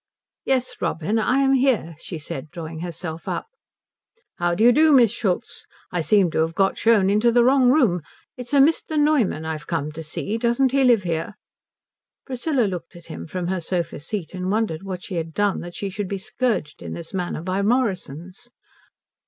[0.45, 3.45] "Yes, Robin, I am here," she said, drawing herself up.
[4.37, 5.67] "How do you do, Miss Schultz.
[5.91, 8.01] I seem to have got shown into the wrong room.
[8.35, 8.99] It's a Mr.
[8.99, 11.35] Neumann I've come to see; doesn't he live here?"
[12.25, 15.75] Priscilla looked at him from her sofa seat and wondered what she had done that
[15.75, 18.49] she should be scourged in this manner by Morrisons.